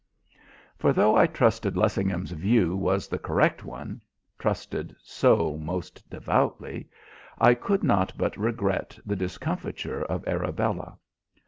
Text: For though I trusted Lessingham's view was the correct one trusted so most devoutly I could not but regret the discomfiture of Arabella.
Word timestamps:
For 0.79 0.93
though 0.93 1.15
I 1.15 1.27
trusted 1.27 1.77
Lessingham's 1.77 2.31
view 2.31 2.75
was 2.75 3.07
the 3.07 3.19
correct 3.19 3.63
one 3.63 4.01
trusted 4.39 4.95
so 5.03 5.57
most 5.59 6.09
devoutly 6.09 6.89
I 7.37 7.53
could 7.53 7.83
not 7.83 8.11
but 8.17 8.35
regret 8.35 8.97
the 9.05 9.15
discomfiture 9.15 10.01
of 10.01 10.27
Arabella. 10.27 10.97